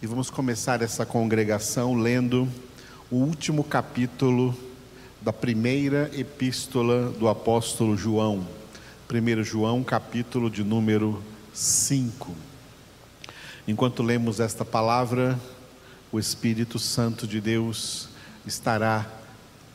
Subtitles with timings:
[0.00, 2.48] e vamos começar essa congregação lendo
[3.10, 4.56] o último capítulo
[5.20, 8.46] da primeira epístola do apóstolo João.
[9.12, 11.20] 1 João, capítulo de número
[11.52, 12.32] 5.
[13.66, 15.36] Enquanto lemos esta palavra,
[16.12, 18.08] o Espírito Santo de Deus
[18.46, 19.04] estará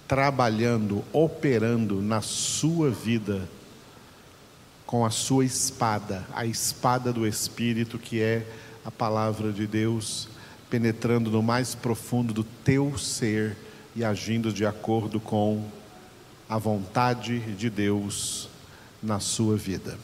[0.08, 3.50] trabalhando, operando na sua vida
[4.86, 8.48] com a sua espada, a espada do Espírito, que é
[8.86, 10.28] a palavra de Deus,
[10.70, 13.56] penetrando no mais profundo do teu ser
[13.96, 15.64] e agindo de acordo com
[16.50, 18.50] a vontade de Deus
[19.02, 19.98] na sua vida.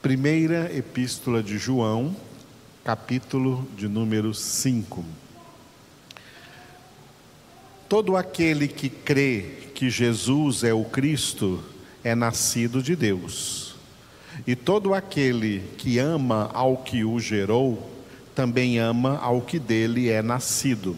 [0.00, 2.16] Primeira Epístola de João,
[2.84, 5.04] capítulo de número 5.
[7.88, 11.62] Todo aquele que crê que Jesus é o Cristo
[12.02, 13.71] é nascido de Deus.
[14.46, 17.90] E todo aquele que ama ao que o gerou,
[18.34, 20.96] também ama ao que dele é nascido.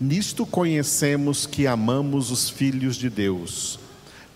[0.00, 3.78] Nisto conhecemos que amamos os filhos de Deus,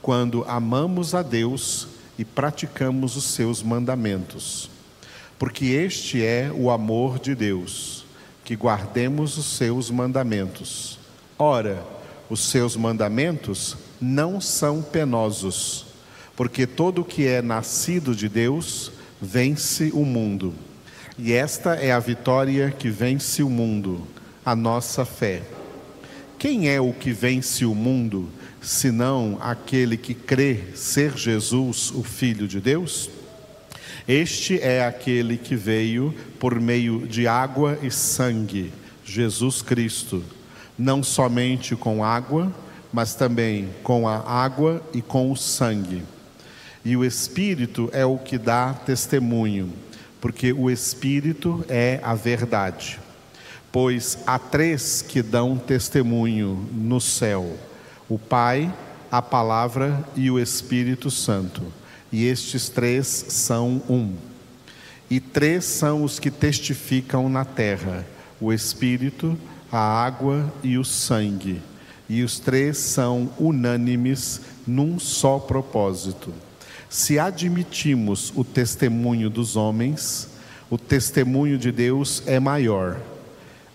[0.02, 1.88] quando amamos a Deus
[2.18, 4.70] e praticamos os seus mandamentos.
[5.38, 8.04] Porque este é o amor de Deus,
[8.44, 10.98] que guardemos os seus mandamentos.
[11.38, 11.82] Ora,
[12.28, 15.83] os seus mandamentos não são penosos,
[16.36, 20.54] porque todo o que é nascido de Deus vence o mundo.
[21.18, 24.06] E esta é a vitória que vence o mundo,
[24.44, 25.42] a nossa fé.
[26.38, 28.28] Quem é o que vence o mundo,
[28.60, 33.08] senão aquele que crê ser Jesus, o Filho de Deus?
[34.06, 38.72] Este é aquele que veio por meio de água e sangue,
[39.04, 40.22] Jesus Cristo
[40.78, 42.52] não somente com água,
[42.92, 46.02] mas também com a água e com o sangue.
[46.84, 49.72] E o Espírito é o que dá testemunho,
[50.20, 53.00] porque o Espírito é a verdade.
[53.72, 57.56] Pois há três que dão testemunho no céu:
[58.08, 58.72] o Pai,
[59.10, 61.62] a Palavra e o Espírito Santo.
[62.12, 64.14] E estes três são um.
[65.10, 68.06] E três são os que testificam na terra:
[68.40, 69.38] o Espírito,
[69.72, 71.62] a água e o sangue,
[72.08, 76.32] e os três são unânimes num só propósito.
[76.88, 80.28] Se admitimos o testemunho dos homens,
[80.70, 83.00] o testemunho de Deus é maior.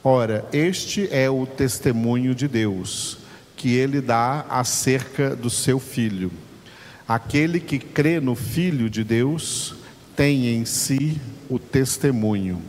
[0.03, 3.17] Ora, este é o testemunho de Deus,
[3.55, 6.31] que ele dá acerca do seu filho.
[7.07, 9.75] Aquele que crê no Filho de Deus
[10.15, 12.61] tem em si o testemunho.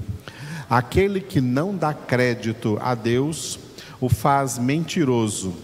[0.68, 3.58] Aquele que não dá crédito a Deus
[4.00, 5.54] o faz mentiroso,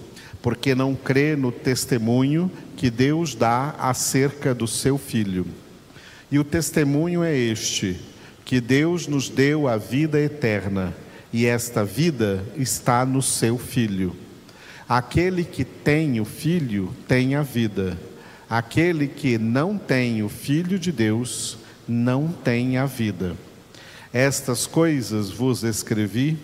[0.42, 5.46] porque não crê no testemunho que Deus dá acerca do seu filho.
[6.30, 7.98] E o testemunho é este:
[8.44, 10.94] que Deus nos deu a vida eterna,
[11.32, 14.14] e esta vida está no seu filho.
[14.88, 17.98] Aquele que tem o filho tem a vida.
[18.48, 21.58] Aquele que não tem o filho de Deus
[21.88, 23.34] não tem a vida.
[24.12, 26.38] Estas coisas vos escrevi,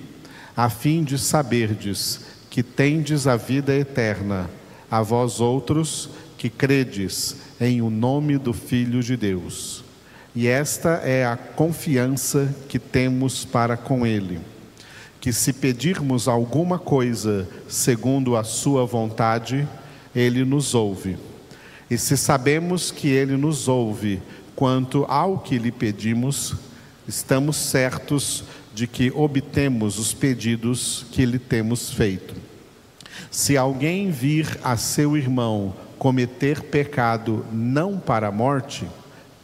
[0.56, 2.20] a fim de saberdes
[2.50, 4.50] que tendes a vida eterna,
[4.90, 6.10] a vós outros
[6.42, 9.84] que credes em o nome do Filho de Deus.
[10.34, 14.40] E esta é a confiança que temos para com Ele,
[15.20, 19.68] que se pedirmos alguma coisa segundo a Sua vontade,
[20.12, 21.16] Ele nos ouve.
[21.88, 24.20] E se sabemos que Ele nos ouve
[24.56, 26.56] quanto ao que lhe pedimos,
[27.06, 28.42] estamos certos
[28.74, 32.34] de que obtemos os pedidos que lhe temos feito.
[33.30, 38.88] Se alguém vir a seu irmão cometer pecado não para a morte,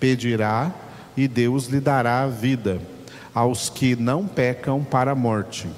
[0.00, 0.74] pedirá
[1.16, 2.80] e Deus lhe dará a vida
[3.32, 5.68] aos que não pecam para a morte.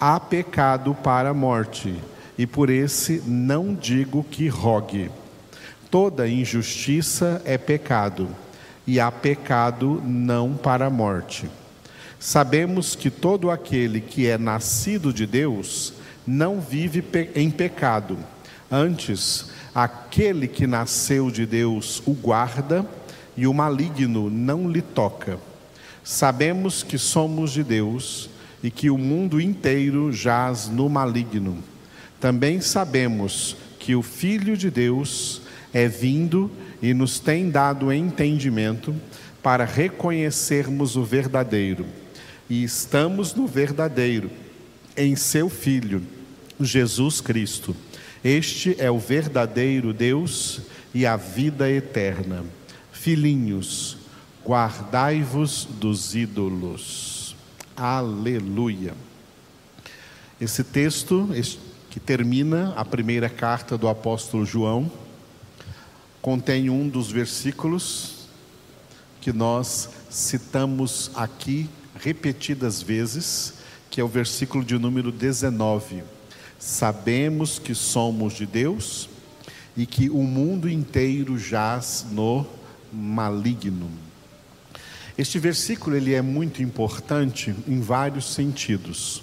[0.00, 1.94] Há pecado para a morte,
[2.36, 5.08] e por esse não digo que rogue.
[5.88, 8.28] Toda injustiça é pecado
[8.84, 11.48] e há pecado não para a morte.
[12.18, 15.92] Sabemos que todo aquele que é nascido de Deus
[16.26, 17.04] não vive
[17.36, 18.18] em pecado.
[18.68, 22.84] Antes, aquele que nasceu de Deus o guarda
[23.36, 25.38] e o maligno não lhe toca.
[26.02, 28.28] Sabemos que somos de Deus
[28.60, 31.62] e que o mundo inteiro jaz no maligno.
[32.18, 35.42] Também sabemos que o Filho de Deus
[35.72, 36.50] é vindo
[36.82, 38.92] e nos tem dado entendimento
[39.40, 41.86] para reconhecermos o verdadeiro.
[42.50, 44.28] E estamos no verdadeiro,
[44.96, 46.02] em seu Filho,
[46.58, 47.76] Jesus Cristo.
[48.24, 50.60] Este é o verdadeiro Deus
[50.92, 52.44] e a vida eterna.
[52.90, 53.98] Filhinhos,
[54.44, 57.36] guardai-vos dos ídolos.
[57.76, 58.94] Aleluia.
[60.40, 61.28] Esse texto
[61.90, 64.90] que termina a primeira carta do apóstolo João
[66.20, 68.28] contém um dos versículos
[69.20, 71.68] que nós citamos aqui
[72.00, 73.54] repetidas vezes,
[73.90, 76.17] que é o versículo de número 19.
[76.58, 79.08] Sabemos que somos de Deus
[79.76, 82.44] e que o mundo inteiro jaz no
[82.92, 83.88] maligno.
[85.16, 89.22] Este versículo ele é muito importante em vários sentidos.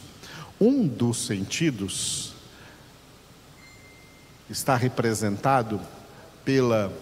[0.60, 2.34] Um dos sentidos
[4.50, 5.82] está representado
[6.44, 6.94] pela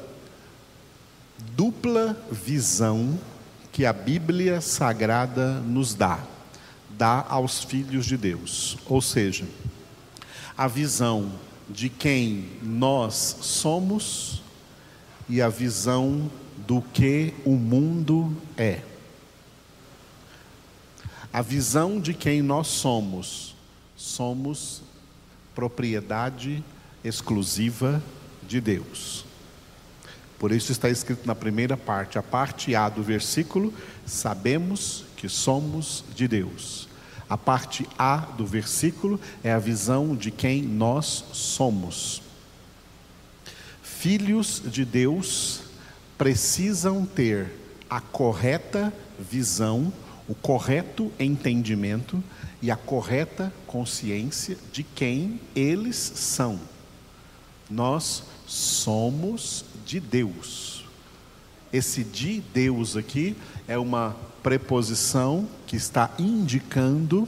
[1.56, 3.20] dupla visão
[3.72, 6.24] que a Bíblia Sagrada nos dá,
[6.90, 8.78] dá aos filhos de Deus.
[8.86, 9.46] Ou seja,
[10.58, 11.32] a visão
[11.70, 14.42] de quem nós somos
[15.28, 16.30] e a visão
[16.68, 18.82] do que o mundo é.
[21.32, 23.56] A visão de quem nós somos,
[23.96, 24.84] somos
[25.56, 26.64] propriedade
[27.04, 28.04] exclusiva
[28.48, 29.26] de Deus.
[30.38, 33.74] Por isso está escrito na primeira parte, a parte A do versículo,
[34.06, 36.88] sabemos que somos de Deus.
[37.34, 42.22] A parte A do versículo é a visão de quem nós somos.
[43.82, 45.62] Filhos de Deus
[46.16, 47.52] precisam ter
[47.90, 49.92] a correta visão,
[50.28, 52.24] o correto entendimento
[52.62, 56.60] e a correta consciência de quem eles são.
[57.68, 60.83] Nós somos de Deus.
[61.74, 63.36] Esse de Deus aqui
[63.68, 67.28] é uma preposição que está indicando,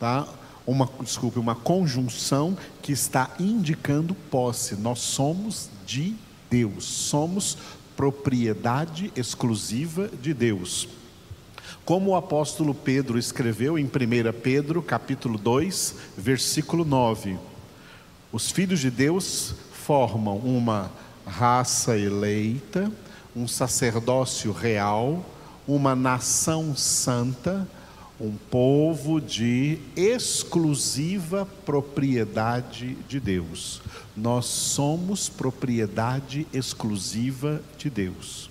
[0.00, 0.26] tá?
[0.66, 4.74] Uma, desculpe, uma conjunção que está indicando posse.
[4.74, 6.14] Nós somos de
[6.50, 7.56] Deus, somos
[7.96, 10.88] propriedade exclusiva de Deus.
[11.84, 13.88] Como o apóstolo Pedro escreveu em 1
[14.42, 17.38] Pedro, capítulo 2, versículo 9:
[18.32, 20.90] Os filhos de Deus formam uma
[21.26, 22.90] raça eleita,
[23.34, 25.24] um sacerdócio real,
[25.66, 27.66] uma nação santa,
[28.20, 33.80] um povo de exclusiva propriedade de Deus.
[34.16, 38.50] Nós somos propriedade exclusiva de Deus.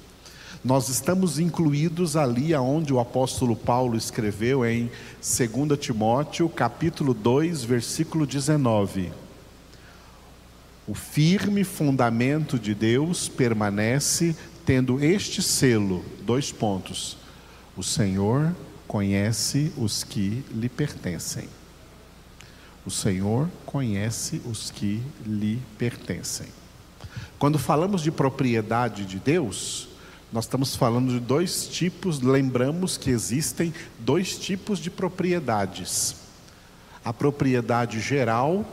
[0.64, 8.28] Nós estamos incluídos ali aonde o apóstolo Paulo escreveu em 2 Timóteo, capítulo 2, versículo
[8.28, 9.12] 19.
[10.88, 14.36] O firme fundamento de Deus permanece
[14.72, 17.18] tendo este selo, dois pontos.
[17.76, 18.56] O Senhor
[18.88, 21.50] conhece os que lhe pertencem.
[22.86, 26.48] O Senhor conhece os que lhe pertencem.
[27.38, 29.90] Quando falamos de propriedade de Deus,
[30.32, 36.16] nós estamos falando de dois tipos, lembramos que existem dois tipos de propriedades:
[37.04, 38.66] a propriedade geral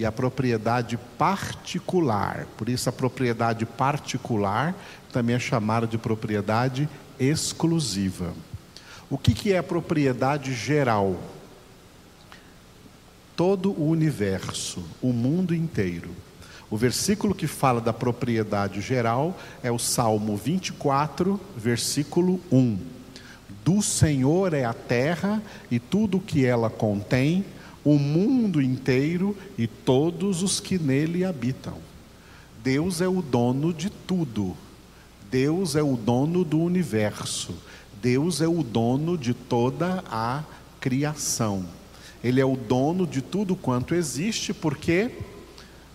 [0.00, 2.46] e a propriedade particular.
[2.56, 4.74] Por isso, a propriedade particular
[5.12, 6.88] também é chamada de propriedade
[7.18, 8.32] exclusiva.
[9.10, 11.20] O que, que é a propriedade geral?
[13.36, 16.08] Todo o universo, o mundo inteiro.
[16.70, 22.78] O versículo que fala da propriedade geral é o Salmo 24, versículo 1.
[23.62, 27.44] Do Senhor é a terra e tudo o que ela contém,
[27.84, 31.78] o mundo inteiro e todos os que nele habitam.
[32.62, 34.56] Deus é o dono de tudo.
[35.30, 37.54] Deus é o dono do universo.
[38.02, 40.44] Deus é o dono de toda a
[40.80, 41.64] criação.
[42.22, 45.10] Ele é o dono de tudo quanto existe, por quê?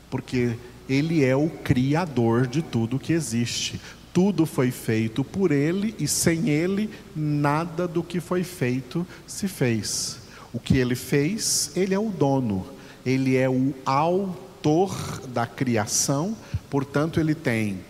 [0.10, 0.58] Porque
[0.90, 3.80] ele é o criador de tudo que existe.
[4.14, 10.25] Tudo foi feito por ele e sem ele nada do que foi feito se fez.
[10.56, 12.66] O que ele fez, ele é o dono,
[13.06, 16.34] ele é o autor da criação,
[16.70, 17.82] portanto, ele tem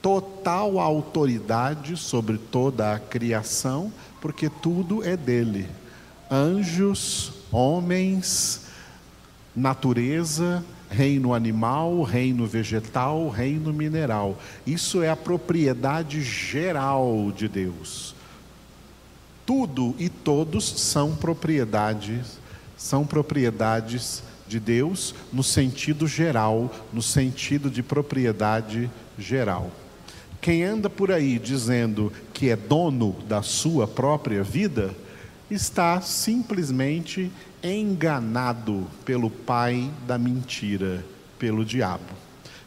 [0.00, 5.66] total autoridade sobre toda a criação, porque tudo é dele.
[6.30, 8.68] Anjos, homens,
[9.56, 14.38] natureza, reino animal, reino vegetal, reino mineral.
[14.64, 18.14] Isso é a propriedade geral de Deus.
[19.46, 22.38] Tudo e todos são propriedades,
[22.76, 29.70] são propriedades de Deus no sentido geral, no sentido de propriedade geral.
[30.40, 34.94] Quem anda por aí dizendo que é dono da sua própria vida,
[35.50, 37.30] está simplesmente
[37.62, 41.04] enganado pelo pai da mentira,
[41.38, 42.04] pelo diabo.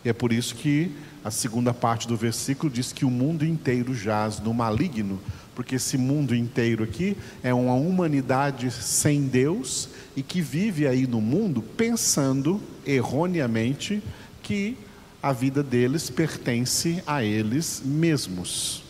[0.03, 0.91] E é por isso que
[1.27, 5.19] a segunda parte do versículo diz que o mundo inteiro jaz no maligno,
[5.53, 11.19] porque esse mundo inteiro aqui é uma humanidade sem Deus e que vive aí no
[11.19, 14.01] mundo pensando erroneamente
[14.41, 14.77] que
[15.21, 18.83] a vida deles pertence a eles mesmos.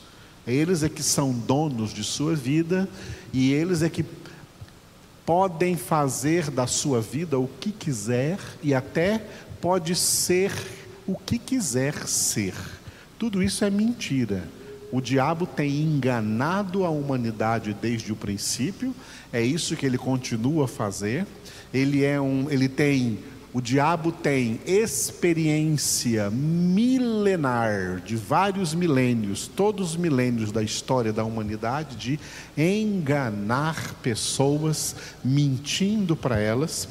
[0.46, 2.88] Eles é que são donos de sua vida
[3.34, 4.06] e eles é que
[5.26, 9.26] podem fazer da sua vida o que quiser e até
[9.60, 10.52] pode ser
[11.08, 12.54] o que quiser ser.
[13.18, 14.48] Tudo isso é mentira.
[14.92, 18.96] O diabo tem enganado a humanidade desde o princípio,
[19.34, 21.26] é isso que ele continua a fazer.
[21.74, 23.20] Ele é um, ele tem
[23.54, 31.96] o diabo tem experiência milenar de vários milênios, todos os milênios da história da humanidade,
[31.96, 32.20] de
[32.56, 36.88] enganar pessoas, mentindo para elas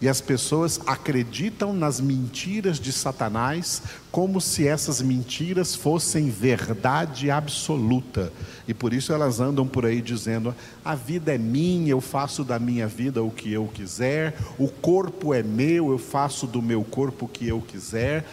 [0.00, 8.30] e as pessoas acreditam nas mentiras de Satanás como se essas mentiras fossem verdade absoluta.
[8.68, 12.58] E por isso elas andam por aí dizendo: a vida é minha, eu faço da
[12.58, 17.24] minha vida o que eu quiser, o corpo é meu, eu faço do meu corpo
[17.24, 18.26] o que eu quiser,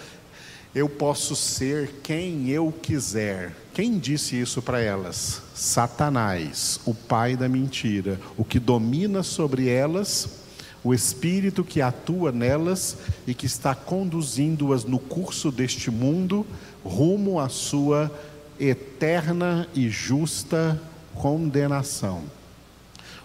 [0.75, 3.55] eu posso ser quem eu quiser.
[3.73, 5.41] Quem disse isso para elas?
[5.55, 10.42] Satanás, o pai da mentira, o que domina sobre elas
[10.83, 16.45] o Espírito que atua nelas e que está conduzindo-as no curso deste mundo
[16.83, 18.11] rumo à sua
[18.59, 20.81] eterna e justa
[21.15, 22.23] condenação.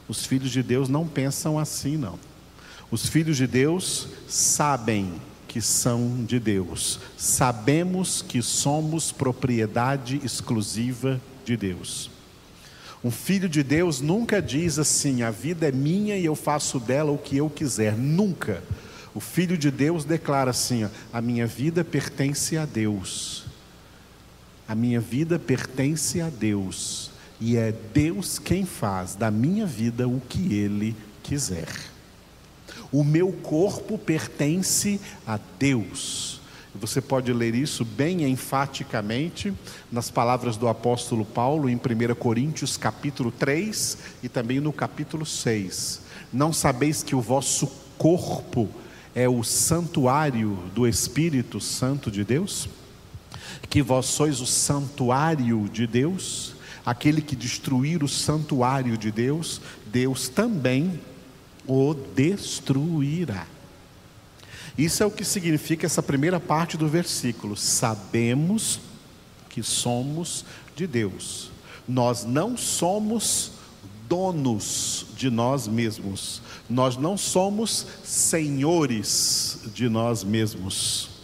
[0.07, 2.19] Os filhos de Deus não pensam assim, não.
[2.91, 5.15] Os filhos de Deus sabem
[5.47, 12.11] que são de Deus, sabemos que somos propriedade exclusiva de Deus.
[13.03, 17.13] Um filho de Deus nunca diz assim: a vida é minha e eu faço dela
[17.13, 17.97] o que eu quiser.
[17.97, 18.63] Nunca.
[19.15, 23.45] O filho de Deus declara assim: a minha vida pertence a Deus.
[24.67, 27.11] A minha vida pertence a Deus.
[27.41, 31.69] E é Deus quem faz da minha vida o que Ele quiser.
[32.91, 36.41] O meu corpo pertence a Deus.
[36.81, 39.53] Você pode ler isso bem enfaticamente
[39.91, 46.03] nas palavras do apóstolo Paulo em 1 Coríntios capítulo 3 e também no capítulo 6.
[46.33, 47.67] Não sabeis que o vosso
[47.99, 48.69] corpo
[49.13, 52.69] é o santuário do Espírito Santo de Deus?
[53.69, 56.55] Que vós sois o santuário de Deus?
[56.87, 61.01] Aquele que destruir o santuário de Deus, Deus também
[61.67, 63.47] o destruirá.
[64.79, 67.57] Isso é o que significa essa primeira parte do versículo.
[67.57, 68.79] Sabemos
[69.49, 70.45] que somos
[70.77, 71.51] de Deus.
[71.87, 73.51] Nós não somos
[74.09, 76.41] donos de nós mesmos.
[76.71, 81.18] Nós não somos senhores de nós mesmos.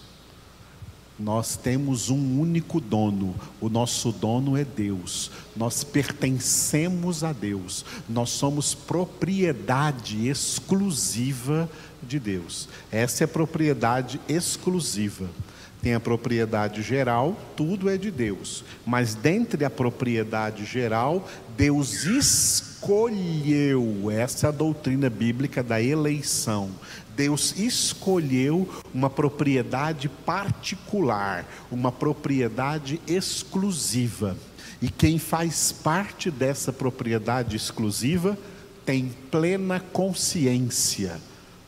[1.25, 8.28] Nós temos um único dono, o nosso dono é Deus, nós pertencemos a Deus, nós
[8.28, 11.66] somos propriedade exclusiva
[12.02, 12.69] de Deus.
[12.93, 15.26] Essa é a propriedade exclusiva.
[15.81, 18.62] Tem a propriedade geral, tudo é de Deus.
[18.85, 21.26] Mas dentre a propriedade geral,
[21.57, 26.71] Deus escolheu, essa é a doutrina bíblica da eleição.
[27.16, 34.37] Deus escolheu uma propriedade particular, uma propriedade exclusiva.
[34.80, 38.38] E quem faz parte dessa propriedade exclusiva
[38.85, 41.21] tem plena consciência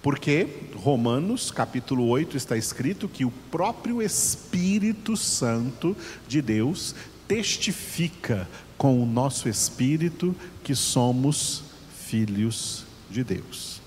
[0.06, 5.96] porque Romanos capítulo 8 está escrito que o próprio Espírito Santo
[6.28, 6.94] de Deus
[7.26, 8.48] testifica
[8.78, 11.64] com o nosso espírito que somos
[12.06, 13.82] filhos de Deus.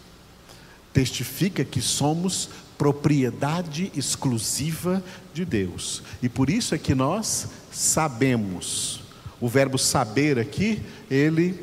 [0.99, 5.01] Testifica que somos propriedade exclusiva
[5.33, 6.03] de Deus.
[6.21, 8.99] E por isso é que nós sabemos.
[9.39, 11.57] O verbo saber aqui, ele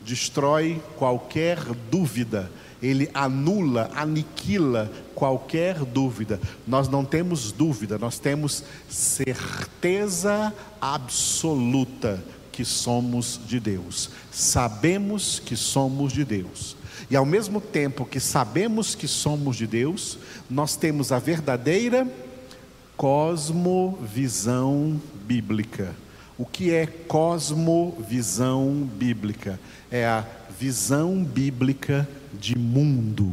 [0.00, 1.58] destrói qualquer
[1.90, 2.50] dúvida
[2.82, 6.40] ele anula, aniquila qualquer dúvida.
[6.66, 14.08] Nós não temos dúvida, nós temos certeza absoluta que somos de Deus.
[14.32, 16.77] Sabemos que somos de Deus.
[17.10, 22.06] E ao mesmo tempo que sabemos que somos de Deus, nós temos a verdadeira
[22.96, 25.94] cosmovisão bíblica.
[26.36, 29.58] O que é cosmovisão bíblica?
[29.90, 30.24] É a
[30.58, 33.32] visão bíblica de mundo.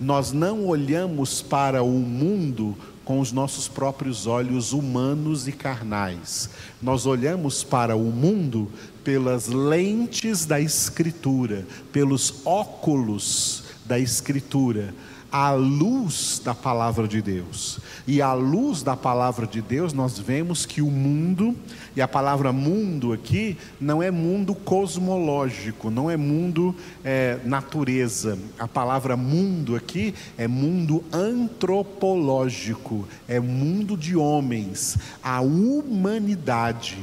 [0.00, 2.74] Nós não olhamos para o mundo
[3.08, 6.50] com os nossos próprios olhos humanos e carnais.
[6.82, 8.70] Nós olhamos para o mundo
[9.02, 14.94] pelas lentes da Escritura, pelos óculos da Escritura.
[15.30, 17.78] À luz da palavra de Deus.
[18.06, 21.54] E à luz da palavra de Deus, nós vemos que o mundo,
[21.94, 28.38] e a palavra mundo aqui, não é mundo cosmológico, não é mundo é, natureza.
[28.58, 36.98] A palavra mundo aqui é mundo antropológico, é mundo de homens, a humanidade.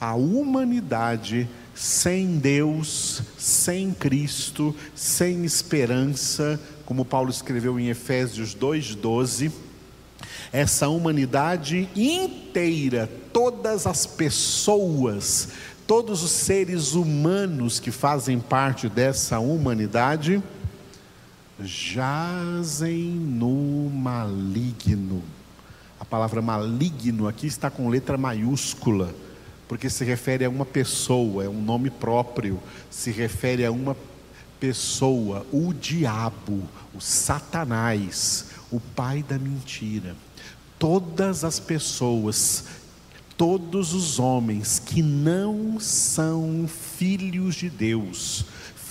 [0.00, 1.48] A humanidade
[1.78, 9.52] sem Deus, sem Cristo, sem esperança, como Paulo escreveu em Efésios 2:12,
[10.50, 15.50] essa humanidade inteira, todas as pessoas,
[15.86, 20.42] todos os seres humanos que fazem parte dessa humanidade,
[21.60, 25.22] jazem no maligno.
[26.00, 29.14] A palavra maligno aqui está com letra maiúscula
[29.68, 32.58] porque se refere a uma pessoa, é um nome próprio,
[32.90, 33.94] se refere a uma
[34.60, 36.62] pessoa, o diabo,
[36.94, 40.16] o Satanás, o pai da mentira.
[40.78, 42.64] Todas as pessoas,
[43.36, 48.44] todos os homens que não são filhos de Deus,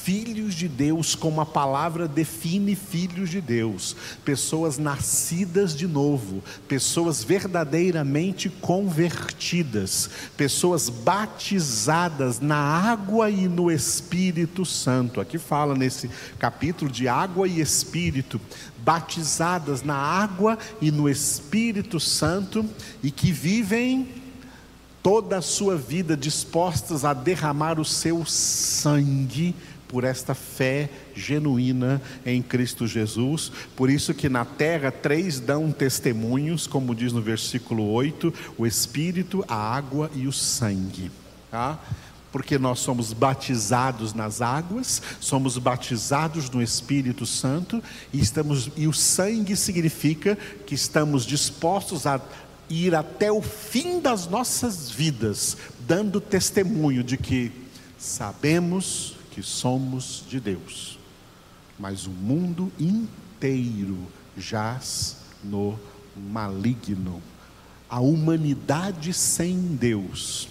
[0.07, 7.25] filhos de Deus, como a palavra define filhos de Deus, pessoas nascidas de novo, pessoas
[7.25, 15.19] verdadeiramente convertidas, pessoas batizadas na água e no Espírito Santo.
[15.19, 16.09] Aqui fala nesse
[16.39, 18.39] capítulo de água e Espírito,
[18.77, 22.65] batizadas na água e no Espírito Santo
[23.03, 24.07] e que vivem
[25.03, 29.53] toda a sua vida dispostas a derramar o seu sangue
[29.87, 33.51] por esta fé genuína em Cristo Jesus.
[33.75, 39.43] Por isso que na terra três dão testemunhos, como diz no versículo 8, o Espírito,
[39.47, 41.11] a água e o sangue.
[41.49, 41.79] Tá?
[42.31, 48.93] Porque nós somos batizados nas águas, somos batizados no Espírito Santo e estamos e o
[48.93, 52.21] sangue significa que estamos dispostos a
[52.69, 55.55] ir até o fim das nossas vidas,
[55.87, 57.51] dando testemunho de que
[57.97, 60.97] sabemos que somos de Deus,
[61.77, 63.95] mas o mundo inteiro
[64.35, 65.79] jaz no
[66.15, 67.21] maligno.
[67.87, 70.49] A humanidade sem Deus.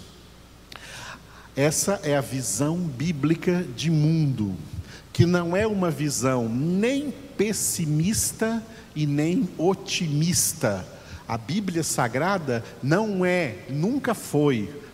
[1.57, 4.55] Essa é a visão bíblica de mundo,
[5.13, 10.87] que não é uma visão nem pessimista e nem otimista.
[11.27, 14.86] A Bíblia Sagrada não é, nunca foi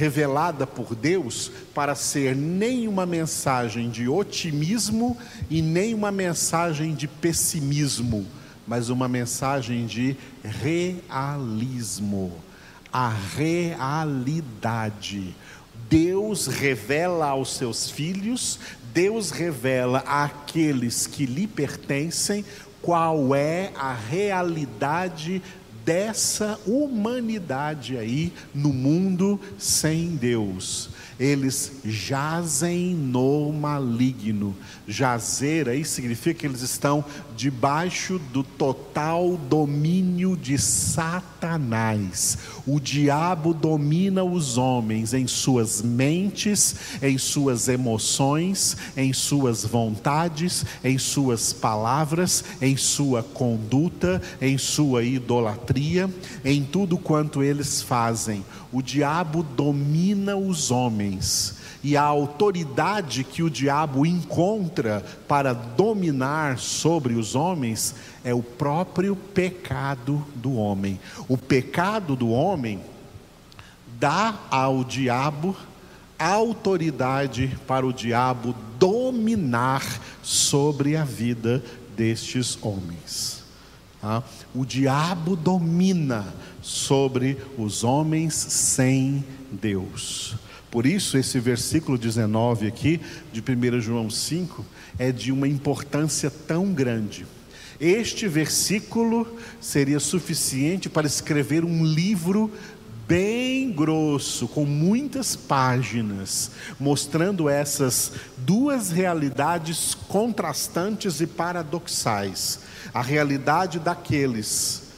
[0.00, 5.14] revelada por Deus para ser nem uma mensagem de otimismo
[5.50, 8.26] e nem uma mensagem de pessimismo,
[8.66, 12.32] mas uma mensagem de realismo,
[12.90, 15.36] a realidade.
[15.90, 18.58] Deus revela aos seus filhos,
[18.94, 22.42] Deus revela àqueles que lhe pertencem
[22.80, 25.42] qual é a realidade
[25.90, 30.88] dessa humanidade aí no mundo sem Deus
[31.20, 34.56] eles jazem no maligno.
[34.88, 37.04] Jazer aí significa que eles estão
[37.36, 42.38] debaixo do total domínio de Satanás.
[42.66, 50.96] O diabo domina os homens em suas mentes, em suas emoções, em suas vontades, em
[50.96, 56.08] suas palavras, em sua conduta, em sua idolatria,
[56.42, 58.42] em tudo quanto eles fazem.
[58.72, 67.14] O diabo domina os homens e a autoridade que o diabo encontra para dominar sobre
[67.14, 71.00] os homens é o próprio pecado do homem.
[71.28, 72.80] O pecado do homem
[73.98, 75.56] dá ao diabo
[76.18, 79.82] autoridade para o diabo dominar
[80.22, 81.62] sobre a vida
[81.96, 83.42] destes homens.
[84.00, 84.22] Tá?
[84.54, 86.26] O diabo domina
[86.60, 90.36] sobre os homens sem Deus.
[90.70, 93.00] Por isso, esse versículo 19 aqui,
[93.32, 94.64] de 1 João 5,
[94.98, 97.26] é de uma importância tão grande.
[97.80, 99.26] Este versículo
[99.60, 102.52] seria suficiente para escrever um livro
[103.08, 112.60] bem grosso, com muitas páginas, mostrando essas duas realidades contrastantes e paradoxais:
[112.94, 114.89] a realidade daqueles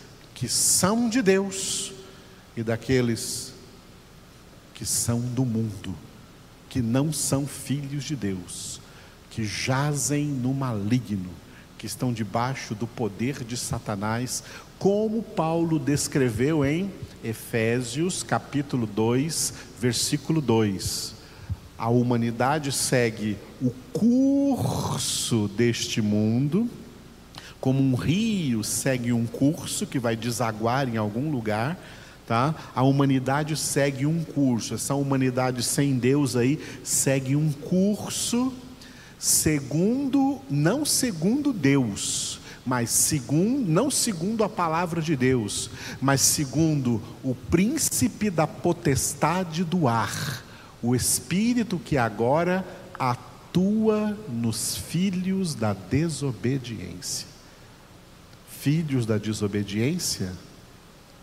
[0.43, 1.93] que são de Deus
[2.57, 3.55] e daqueles
[4.75, 5.95] que são do mundo,
[6.69, 8.81] que não são filhos de Deus,
[9.31, 11.31] que jazem no maligno,
[11.79, 14.43] que estão debaixo do poder de Satanás,
[14.81, 16.91] como Paulo descreveu em
[17.23, 21.15] Efésios capítulo 2, versículo 2.
[21.79, 26.69] A humanidade segue o curso deste mundo,
[27.63, 31.79] como um rio segue um curso que vai desaguar em algum lugar,
[32.27, 32.53] tá?
[32.75, 34.75] A humanidade segue um curso.
[34.75, 38.53] Essa humanidade sem Deus aí segue um curso
[39.17, 45.71] segundo não segundo Deus, mas segundo não segundo a palavra de Deus,
[46.01, 50.43] mas segundo o príncipe da potestade do ar,
[50.83, 52.67] o espírito que agora
[52.99, 57.32] atua nos filhos da desobediência
[58.63, 60.33] filhos da desobediência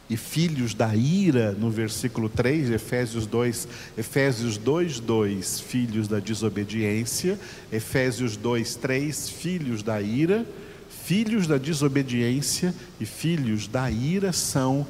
[0.09, 7.39] e filhos da ira, no versículo 3, Efésios 2, Efésios 2, 2, filhos da desobediência,
[7.71, 10.45] Efésios 2, 3, filhos da ira,
[10.89, 14.85] filhos da desobediência e filhos da ira são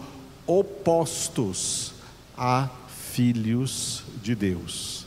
[0.47, 1.93] opostos
[2.35, 2.67] a
[3.13, 5.05] filhos de Deus.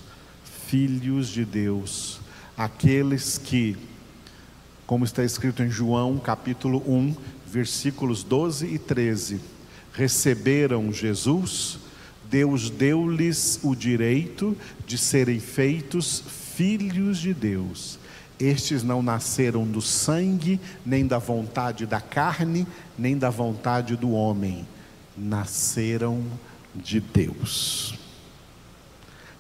[0.69, 2.21] Filhos de Deus,
[2.57, 3.77] aqueles que
[4.93, 7.15] como está escrito em João capítulo 1,
[7.53, 9.39] versículos 12 e 13.
[9.93, 11.79] Receberam Jesus,
[12.31, 16.25] Deus deu-lhes o direito de serem feitos
[16.57, 17.99] filhos de Deus.
[18.41, 22.67] Estes não nasceram do sangue, nem da vontade da carne,
[22.99, 24.67] nem da vontade do homem,
[25.15, 26.25] nasceram
[26.75, 27.95] de Deus.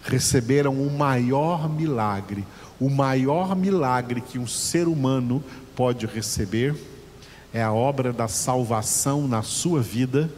[0.03, 2.45] Receberam o maior milagre,
[2.79, 5.43] o maior milagre que um ser humano
[5.75, 6.92] pode receber
[7.53, 10.31] é a obra da salvação na sua vida,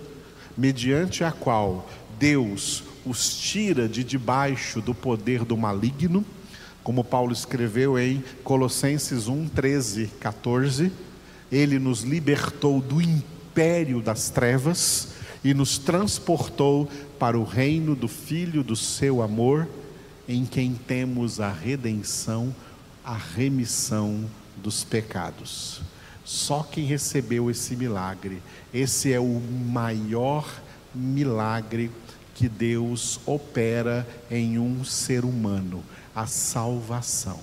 [0.56, 6.24] mediante a qual Deus os tira de debaixo do poder do maligno,
[6.82, 10.92] como Paulo escreveu em Colossenses 1, 13, 14.
[11.50, 15.08] Ele nos libertou do império das trevas
[15.42, 19.68] e nos transportou para o reino do Filho do seu amor
[20.28, 22.54] em quem temos a redenção,
[23.04, 24.24] a remissão
[24.56, 25.82] dos pecados.
[26.24, 30.48] Só quem recebeu esse milagre, esse é o maior
[30.94, 31.90] milagre
[32.34, 35.84] que Deus opera em um ser humano,
[36.14, 37.40] a salvação.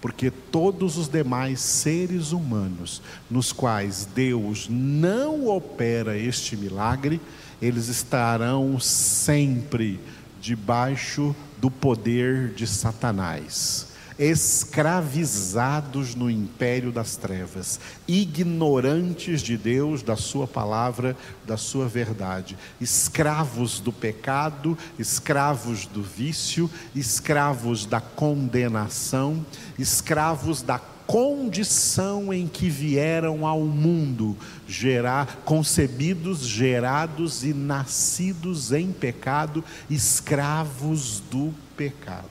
[0.00, 7.20] Porque todos os demais seres humanos, nos quais Deus não opera este milagre,
[7.60, 9.98] eles estarão sempre
[10.40, 20.46] debaixo do poder de Satanás, escravizados no império das trevas, ignorantes de Deus, da Sua
[20.46, 29.44] palavra, da Sua verdade, escravos do pecado, escravos do vício, escravos da condenação,
[29.78, 39.62] escravos da condição em que vieram ao mundo, gerar, concebidos, gerados e nascidos em pecado,
[39.90, 42.24] escravos do pecado,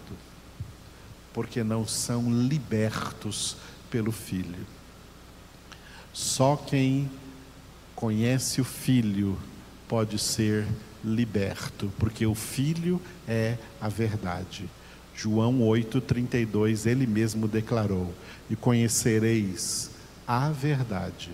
[1.34, 3.58] porque não são libertos
[3.90, 4.66] pelo Filho.
[6.14, 7.10] Só quem
[7.96, 9.38] conhece o Filho
[9.88, 10.68] pode ser
[11.04, 14.70] liberto, porque o Filho é a verdade.
[15.16, 18.14] João 8,32, ele mesmo declarou:
[18.50, 19.92] E conhecereis
[20.28, 21.32] a verdade,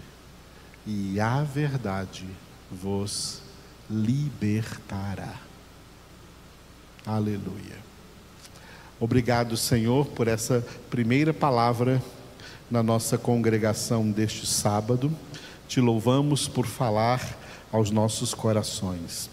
[0.86, 2.26] e a verdade
[2.72, 3.42] vos
[3.90, 5.36] libertará.
[7.06, 7.89] Aleluia.
[9.02, 12.04] Obrigado, Senhor, por essa primeira palavra
[12.70, 15.10] na nossa congregação deste sábado.
[15.70, 17.38] Te louvamos por falar
[17.72, 19.30] aos nossos corações.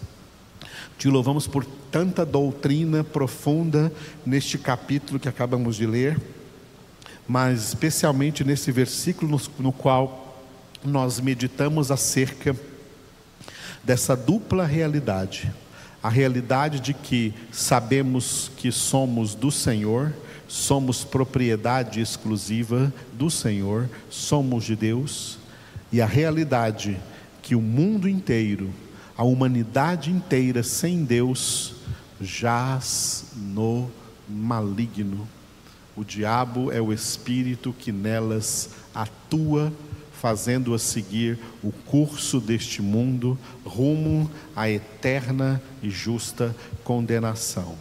[0.97, 3.91] Te louvamos por tanta doutrina profunda
[4.25, 6.17] neste capítulo que acabamos de ler,
[7.27, 10.45] mas especialmente nesse versículo no, qual
[10.81, 12.55] nós meditamos acerca
[13.83, 15.51] dessa dupla realidade.
[16.01, 20.13] A realidade de que sabemos que somos do Senhor,
[20.47, 25.37] somos propriedade exclusiva do Senhor, somos de Deus,
[25.91, 26.97] e a realidade
[27.41, 28.71] que o mundo inteiro
[29.17, 31.73] a humanidade inteira sem Deus
[32.21, 33.89] jaz no
[34.29, 35.27] maligno.
[35.95, 39.73] O diabo é o espírito que nelas atua,
[40.21, 47.75] fazendo-a seguir o curso deste mundo rumo à eterna e justa condenação.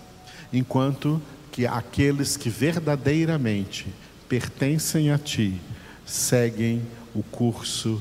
[0.53, 1.20] Enquanto
[1.51, 3.87] que aqueles que verdadeiramente
[4.29, 5.61] pertencem a ti
[6.05, 6.83] seguem
[7.14, 8.01] o curso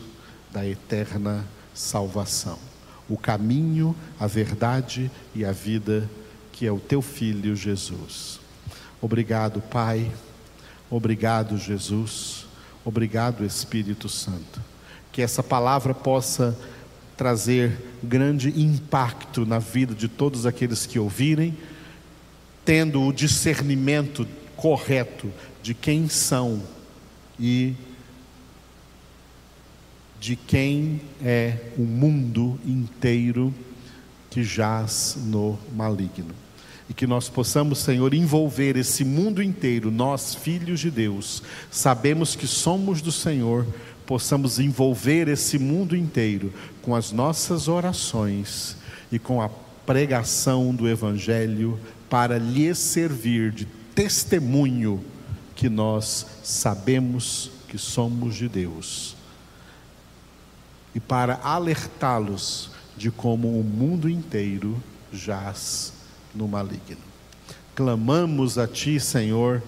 [0.52, 2.60] da eterna salvação
[3.08, 6.10] o caminho, a verdade e a vida,
[6.52, 8.40] que é o teu filho Jesus.
[9.02, 10.12] Obrigado, Pai.
[10.90, 12.45] Obrigado, Jesus.
[12.86, 14.62] Obrigado, Espírito Santo.
[15.12, 16.56] Que essa palavra possa
[17.18, 21.58] trazer grande impacto na vida de todos aqueles que ouvirem,
[22.64, 25.32] tendo o discernimento correto
[25.64, 26.62] de quem são
[27.40, 27.74] e
[30.20, 33.54] de quem é o mundo inteiro
[34.30, 36.45] que jaz no maligno.
[36.90, 42.46] E que nós possamos, Senhor, envolver esse mundo inteiro, nós, filhos de Deus, sabemos que
[42.46, 43.66] somos do Senhor,
[44.06, 48.78] possamos envolver esse mundo inteiro com as nossas orações
[49.12, 49.50] e com a
[49.86, 55.04] pregação do Evangelho para lhes servir de testemunho
[55.56, 59.16] que nós sabemos que somos de Deus
[60.96, 65.94] e para alertá-los de como o mundo inteiro jaz
[66.36, 66.98] no maligno.
[67.76, 69.62] Clamamos a Ti, Senhor,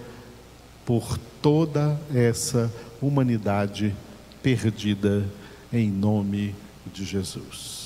[0.84, 3.94] por toda essa humanidade
[4.42, 5.24] perdida,
[5.72, 6.54] em nome
[6.92, 7.77] de Jesus.